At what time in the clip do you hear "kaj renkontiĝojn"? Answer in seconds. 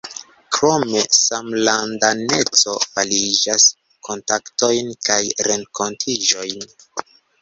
5.09-6.69